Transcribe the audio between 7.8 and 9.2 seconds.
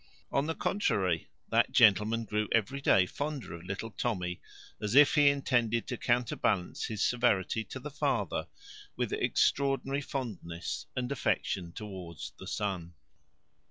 father with